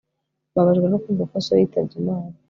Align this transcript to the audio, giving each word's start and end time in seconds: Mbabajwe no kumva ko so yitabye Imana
Mbabajwe 0.51 0.87
no 0.89 0.99
kumva 1.03 1.23
ko 1.31 1.35
so 1.45 1.53
yitabye 1.59 1.95
Imana 2.01 2.35